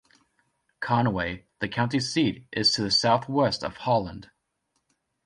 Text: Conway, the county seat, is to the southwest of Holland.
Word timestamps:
Conway, 0.79 1.45
the 1.59 1.67
county 1.69 1.99
seat, 1.99 2.47
is 2.51 2.71
to 2.71 2.81
the 2.81 2.89
southwest 2.89 3.63
of 3.63 3.77
Holland. 3.77 4.31